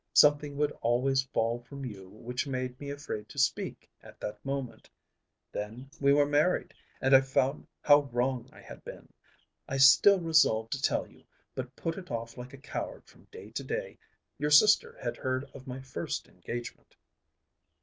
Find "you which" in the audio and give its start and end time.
1.85-2.47